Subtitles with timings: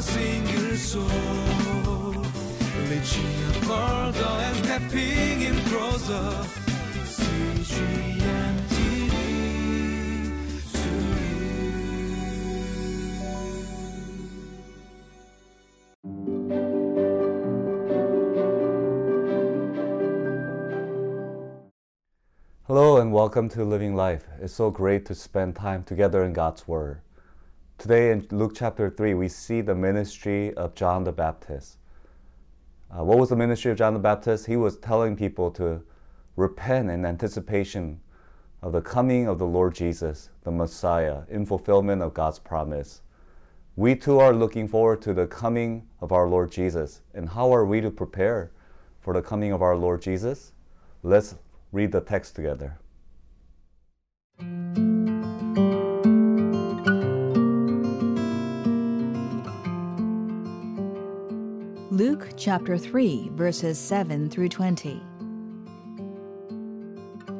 [0.00, 1.04] single soul.
[4.46, 6.46] And stepping in closer.
[22.66, 24.24] Hello and welcome to Living Life.
[24.40, 27.00] It's so great to spend time together in God's Word.
[27.84, 31.76] Today in Luke chapter 3, we see the ministry of John the Baptist.
[32.90, 34.46] Uh, what was the ministry of John the Baptist?
[34.46, 35.82] He was telling people to
[36.36, 38.00] repent in anticipation
[38.62, 43.02] of the coming of the Lord Jesus, the Messiah, in fulfillment of God's promise.
[43.76, 47.02] We too are looking forward to the coming of our Lord Jesus.
[47.12, 48.50] And how are we to prepare
[49.02, 50.52] for the coming of our Lord Jesus?
[51.02, 51.34] Let's
[51.70, 52.78] read the text together.
[61.94, 65.00] Luke chapter 3, verses 7 through 20.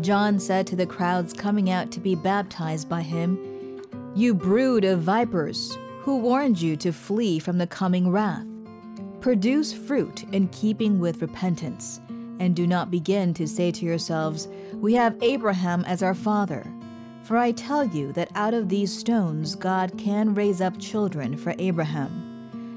[0.00, 3.38] John said to the crowds coming out to be baptized by him,
[4.16, 8.44] You brood of vipers, who warned you to flee from the coming wrath?
[9.20, 12.00] Produce fruit in keeping with repentance,
[12.40, 16.66] and do not begin to say to yourselves, We have Abraham as our father.
[17.22, 21.54] For I tell you that out of these stones God can raise up children for
[21.60, 22.29] Abraham.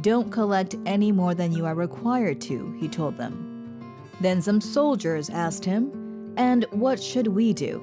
[0.00, 3.46] Don't collect any more than you are required to, he told them.
[4.20, 7.82] Then some soldiers asked him, And what should we do?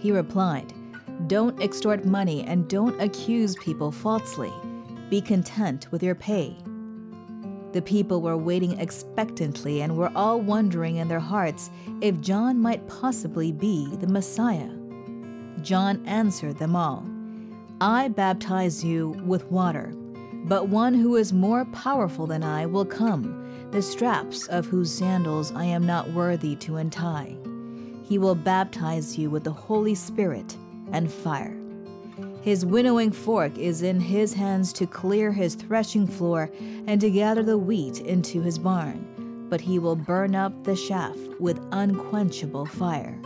[0.00, 0.72] He replied,
[1.26, 4.52] Don't extort money and don't accuse people falsely.
[5.10, 6.56] Be content with your pay.
[7.72, 12.86] The people were waiting expectantly and were all wondering in their hearts if John might
[12.86, 14.70] possibly be the Messiah.
[15.60, 17.04] John answered them all
[17.80, 19.92] I baptize you with water,
[20.44, 25.52] but one who is more powerful than I will come, the straps of whose sandals
[25.52, 27.36] I am not worthy to untie.
[28.04, 30.56] He will baptize you with the Holy Spirit
[30.92, 31.56] and fire.
[32.42, 36.50] His winnowing fork is in his hands to clear his threshing floor
[36.86, 41.16] and to gather the wheat into his barn, but he will burn up the chaff
[41.40, 43.18] with unquenchable fire.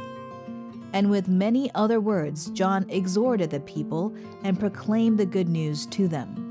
[0.92, 4.14] And with many other words, John exhorted the people
[4.44, 6.47] and proclaimed the good news to them.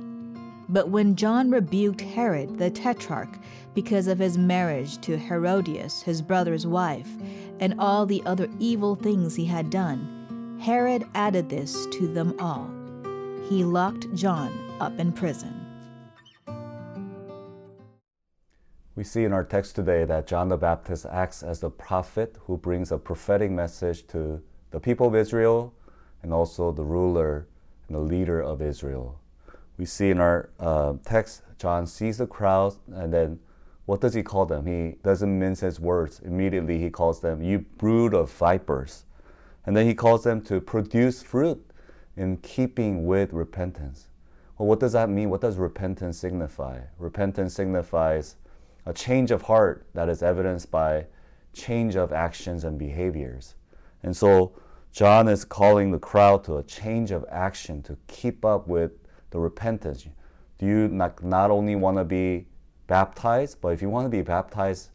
[0.70, 3.40] But when John rebuked Herod the tetrarch
[3.74, 7.10] because of his marriage to Herodias, his brother's wife,
[7.60, 12.70] and all the other evil things he had done, Herod added this to them all.
[13.48, 14.52] He locked John
[14.82, 15.54] up in prison.
[18.96, 22.58] We see in our text today that John the Baptist acts as the prophet who
[22.58, 24.42] brings a prophetic message to
[24.72, 25.74] the people of Israel
[26.24, 27.48] and also the ruler
[27.88, 29.22] and the leader of Israel.
[29.78, 33.40] We see in our uh, text, John sees the crowd and then
[33.86, 34.66] what does he call them?
[34.66, 36.20] He doesn't mince his words.
[36.20, 39.06] Immediately he calls them, You brood of vipers.
[39.66, 41.64] And then he calls them to produce fruit
[42.18, 44.10] in keeping with repentance.
[44.58, 45.30] Well, what does that mean?
[45.30, 46.82] What does repentance signify?
[46.98, 48.36] Repentance signifies
[48.86, 51.06] a change of heart that is evidenced by
[51.54, 53.56] change of actions and behaviors.
[54.04, 54.54] And so
[54.92, 58.92] John is calling the crowd to a change of action to keep up with
[59.32, 60.08] the repentance.
[60.58, 62.48] Do you not, not only want to be
[62.88, 64.90] baptized, but if you want to be baptized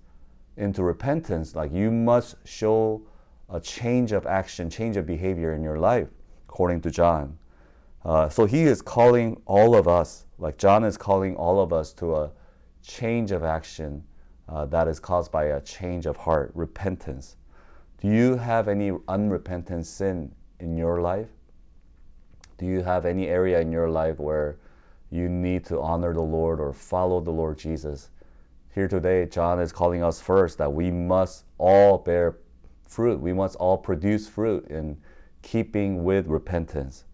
[0.56, 3.02] into repentance, like you must show
[3.48, 6.08] a change of action, change of behavior in your life,
[6.48, 7.38] according to John.
[8.04, 11.92] Uh, so he is calling all of us, like John is calling all of us
[11.94, 12.30] to a
[12.82, 14.02] change of action
[14.48, 17.36] uh, that is caused by a change of heart, repentance.
[18.00, 21.28] Do you have any unrepentant sin in your life?
[22.58, 24.56] Do you have any area in your life where
[25.10, 28.10] you need to honor the Lord or follow the Lord Jesus?
[28.74, 32.38] Here today, John is calling us first that we must all bear
[32.86, 33.20] fruit.
[33.20, 34.98] We must all produce fruit in
[35.42, 37.04] keeping with repentance.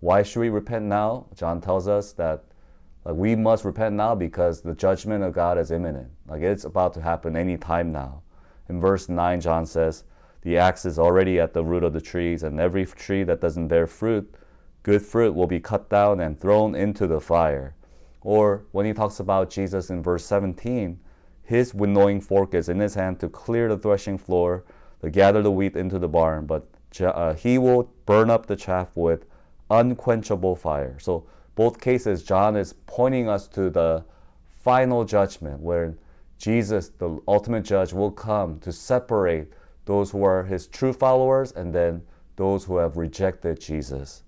[0.00, 1.26] Why should we repent now?
[1.34, 2.44] John tells us that
[3.04, 6.10] like we must repent now because the judgment of God is imminent.
[6.26, 8.22] Like it's about to happen any time now.
[8.68, 10.04] In verse 9, John says,
[10.42, 13.68] The axe is already at the root of the trees, and every tree that doesn't
[13.68, 14.34] bear fruit,
[14.82, 17.74] good fruit, will be cut down and thrown into the fire.
[18.22, 20.98] Or when he talks about Jesus in verse 17,
[21.42, 24.64] his winnowing fork is in his hand to clear the threshing floor,
[25.00, 26.66] to gather the wheat into the barn, but
[27.00, 29.26] uh, he will burn up the chaff with
[29.70, 30.98] unquenchable fire.
[30.98, 34.04] So, both cases, John is pointing us to the
[34.62, 35.94] final judgment where
[36.38, 39.52] Jesus, the ultimate judge, will come to separate
[39.84, 42.02] those who are his true followers and then
[42.36, 44.22] those who have rejected Jesus.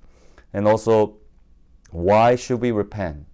[0.55, 1.17] And also,
[1.91, 3.27] why should we repent?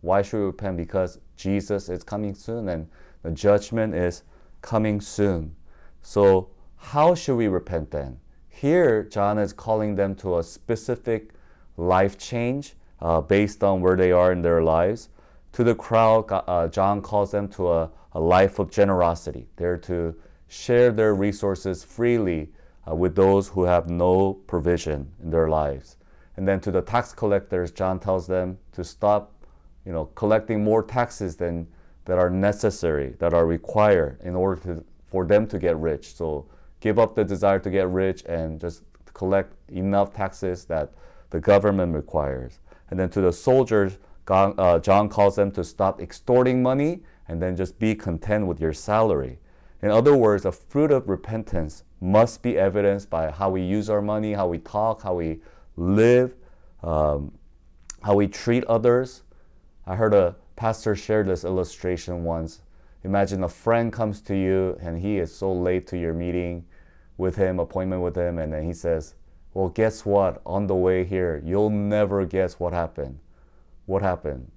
[0.00, 0.76] Why should we repent?
[0.76, 2.88] Because Jesus is coming soon and
[3.22, 4.24] the judgment is
[4.60, 5.54] coming soon.
[6.02, 8.18] So, how should we repent then?
[8.48, 11.30] Here, John is calling them to a specific
[11.76, 15.08] life change uh, based on where they are in their lives.
[15.52, 19.46] To the crowd, uh, John calls them to a, a life of generosity.
[19.56, 20.14] They're to
[20.48, 22.50] share their resources freely
[22.88, 25.96] uh, with those who have no provision in their lives.
[26.36, 29.32] And then to the tax collectors, John tells them to stop,
[29.84, 31.66] you know, collecting more taxes than
[32.04, 36.14] that are necessary, that are required in order to, for them to get rich.
[36.14, 36.46] So
[36.80, 38.82] give up the desire to get rich and just
[39.14, 40.92] collect enough taxes that
[41.30, 42.58] the government requires.
[42.90, 47.40] And then to the soldiers, God, uh, John calls them to stop extorting money and
[47.40, 49.38] then just be content with your salary.
[49.82, 54.02] In other words, the fruit of repentance must be evidenced by how we use our
[54.02, 55.40] money, how we talk, how we
[55.76, 56.34] live,
[56.82, 57.32] um,
[58.02, 59.22] how we treat others.
[59.86, 62.60] I heard a pastor share this illustration once.
[63.02, 66.64] Imagine a friend comes to you and he is so late to your meeting
[67.16, 69.14] with him, appointment with him, and then he says,
[69.52, 70.40] Well, guess what?
[70.46, 73.18] On the way here, you'll never guess what happened.
[73.86, 74.50] What happened?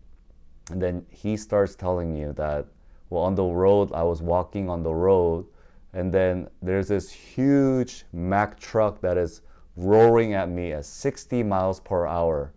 [0.72, 2.66] And then he starts telling you that,
[3.10, 5.46] well, on the road, I was walking on the road,
[5.94, 9.42] and then there's this huge Mack truck that is
[9.78, 12.52] roaring at me at 60 miles per hour.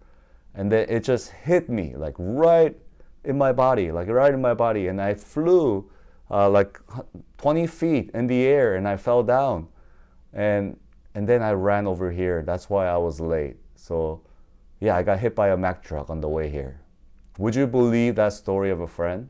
[0.54, 2.76] And then it just hit me like right
[3.24, 4.88] in my body, like right in my body.
[4.88, 5.88] And I flew
[6.30, 6.80] uh, like
[7.38, 9.68] 20 feet in the air and I fell down.
[10.32, 10.78] And,
[11.14, 12.42] and then I ran over here.
[12.42, 13.56] That's why I was late.
[13.76, 14.22] So,
[14.80, 16.80] yeah, I got hit by a Mack truck on the way here.
[17.38, 19.28] Would you believe that story of a friend?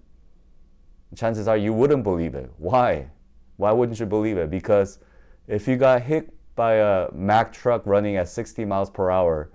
[1.16, 2.50] Chances are you wouldn't believe it.
[2.56, 3.10] Why?
[3.56, 4.48] Why wouldn't you believe it?
[4.48, 5.00] Because
[5.48, 9.50] if you got hit by a Mack truck running at 60 miles per hour,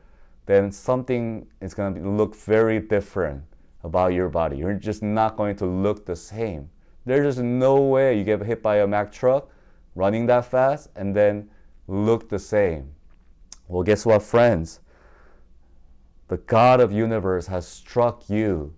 [0.46, 3.44] then something is going to look very different
[3.84, 4.58] about your body.
[4.58, 6.70] You're just not going to look the same.
[7.06, 9.50] There's just no way you get hit by a Mack truck
[9.94, 11.50] running that fast and then
[11.88, 12.92] look the same.
[13.68, 14.80] Well, guess what, friends?
[16.28, 18.74] The God of universe has struck you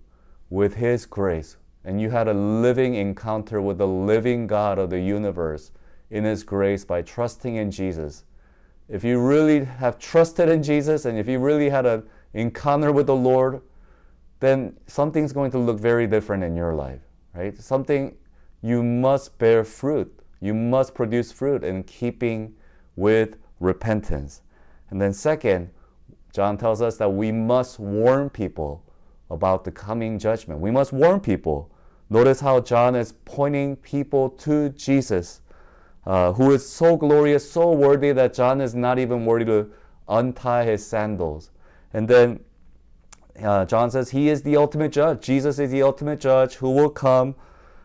[0.50, 5.00] with his grace and you had a living encounter with the living God of the
[5.00, 5.70] universe
[6.10, 8.24] in his grace by trusting in Jesus.
[8.88, 13.06] If you really have trusted in Jesus and if you really had an encounter with
[13.06, 13.60] the Lord,
[14.40, 17.00] then something's going to look very different in your life,
[17.34, 17.56] right?
[17.60, 18.16] Something
[18.62, 20.12] you must bear fruit.
[20.40, 22.54] You must produce fruit in keeping
[22.96, 24.42] with repentance.
[24.90, 25.70] And then, second,
[26.32, 28.84] John tells us that we must warn people
[29.30, 30.60] about the coming judgment.
[30.60, 31.70] We must warn people.
[32.10, 35.40] Notice how John is pointing people to Jesus,
[36.08, 39.70] uh, who is so glorious, so worthy that John is not even worthy to
[40.08, 41.50] untie his sandals.
[41.92, 42.40] And then
[43.42, 45.20] uh, John says he is the ultimate judge.
[45.20, 47.34] Jesus is the ultimate judge who will come,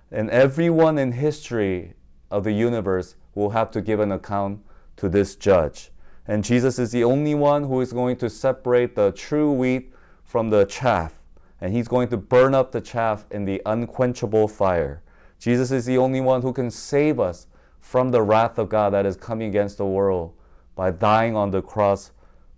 [0.09, 1.95] and everyone in history
[2.31, 4.61] of the universe will have to give an account
[4.95, 5.91] to this judge.
[6.25, 9.93] And Jesus is the only one who is going to separate the true wheat
[10.23, 11.19] from the chaff.
[11.59, 15.01] And he's going to burn up the chaff in the unquenchable fire.
[15.39, 17.47] Jesus is the only one who can save us
[17.83, 20.33] from the wrath of God that is coming against the world
[20.73, 22.11] by dying on the cross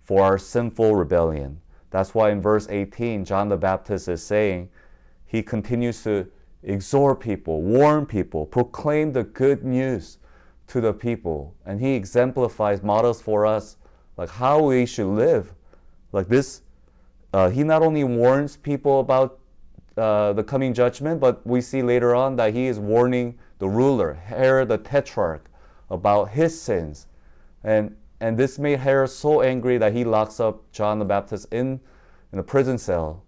[0.04, 1.60] for our sinful rebellion.
[1.90, 4.70] That's why in verse 18, John the Baptist is saying,
[5.26, 6.28] he continues to
[6.62, 10.18] exhort people, warn people, proclaim the good news
[10.68, 11.56] to the people.
[11.66, 13.78] And he exemplifies models for us,
[14.16, 15.52] like how we should live.
[16.12, 16.62] Like this,
[17.32, 19.40] uh, he not only warns people about
[19.96, 24.14] uh, the coming judgment, but we see later on that he is warning the ruler,
[24.14, 25.50] Herod the Tetrarch,
[25.90, 27.06] about his sins.
[27.64, 31.80] And and this made Herod so angry that he locks up John the Baptist in,
[32.32, 33.24] in a prison cell.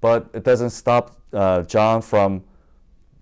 [0.00, 2.44] But it doesn't stop uh, John from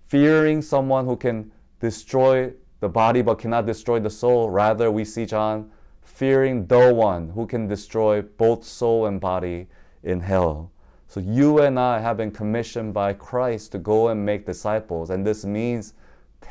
[0.07, 4.49] fearing someone who can destroy the body but cannot destroy the soul.
[4.49, 5.71] Rather, we see John
[6.01, 9.67] fearing the one who can destroy both soul and body
[10.03, 10.71] in hell.
[11.07, 15.09] So you and I have been commissioned by Christ to go and make disciples.
[15.09, 15.93] And this means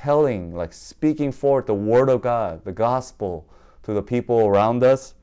[0.03, 3.49] telling, like speaking forth the word of God, the gospel
[3.83, 5.15] to the people around us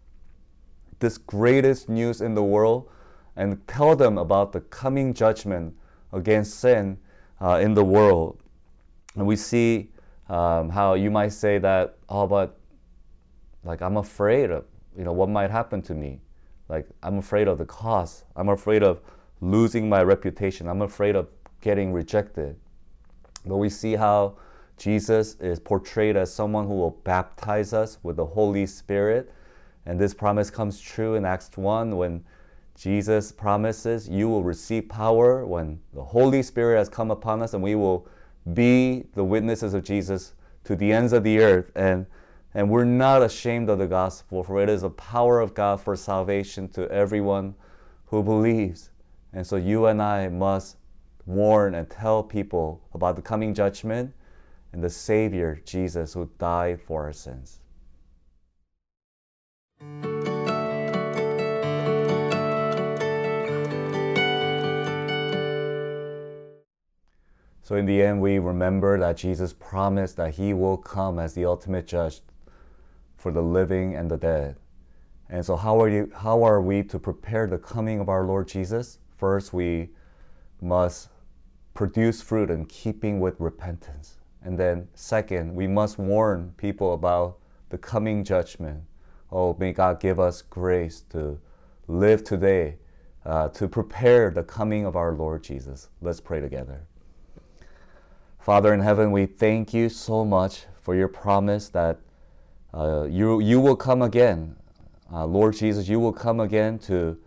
[1.00, 2.90] this greatest news in the world
[3.36, 5.75] and tell them about the coming judgment
[6.13, 6.98] against sin
[7.42, 8.40] uh, in the world.
[9.16, 9.90] And we see
[10.30, 12.58] um, how you might say that, oh, but
[13.63, 14.66] like I'm afraid of,
[14.98, 16.22] you know, what might happen to me.
[16.70, 18.24] Like I'm afraid of the cost.
[18.36, 19.01] I'm afraid of
[19.42, 20.68] losing my reputation.
[20.68, 21.28] I'm afraid of
[21.62, 22.56] getting rejected.
[23.46, 24.38] But we see how
[24.82, 29.32] Jesus is portrayed as someone who will baptize us with the Holy Spirit.
[29.86, 32.24] And this promise comes true in Acts 1 when
[32.76, 37.62] Jesus promises, You will receive power when the Holy Spirit has come upon us, and
[37.62, 38.08] we will
[38.56, 40.34] be the witnesses of Jesus
[40.64, 41.72] to the ends of the earth.
[41.76, 42.08] And,
[42.56, 45.96] and we're not ashamed of the gospel, for it is the power of God for
[45.96, 47.54] salvation to everyone
[48.08, 48.90] who believes.
[49.32, 50.78] And so you and I must
[51.28, 54.16] warn and tell people about the coming judgment
[54.74, 57.60] and the Savior, Jesus, who died for our sins.
[67.63, 71.46] So, in the end, we remember that Jesus promised that He will come as the
[71.46, 72.22] ultimate judge
[73.16, 74.58] for the living and the dead.
[75.30, 78.48] And so, how are, you, how are we to prepare the coming of our Lord
[78.50, 79.00] Jesus?
[79.18, 79.90] First, we
[80.60, 81.10] must
[81.74, 84.21] produce fruit in keeping with repentance.
[84.43, 87.38] And then, second, we must warn people about
[87.69, 88.83] the coming judgment.
[89.31, 91.39] Oh, may God give us grace to
[91.88, 92.77] live today
[93.25, 95.89] uh, to prepare the coming of our Lord Jesus.
[96.01, 96.81] Let's pray together.
[98.39, 102.00] Father in heaven, we thank you so much for your promise that
[102.74, 104.55] uh, you, you will come again.
[105.13, 107.17] Uh, Lord Jesus, you will come again to,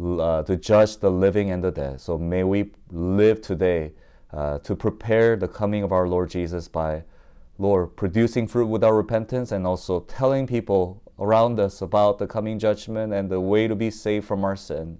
[0.00, 2.00] uh, to judge the living and the dead.
[2.00, 3.92] So may we live today
[4.34, 7.04] uh, to prepare the coming of our Lord Jesus by,
[7.58, 12.58] Lord, producing fruit with our repentance and also telling people around us about the coming
[12.58, 14.98] judgment and the way to be saved from our sin.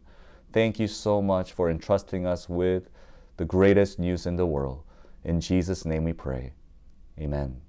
[0.53, 2.89] Thank you so much for entrusting us with
[3.37, 4.85] the greatest news in the world.
[5.25, 6.53] In Jesus' name we pray.
[7.19, 7.64] Amen.